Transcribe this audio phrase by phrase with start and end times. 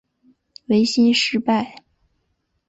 [0.65, 1.83] 维新事败。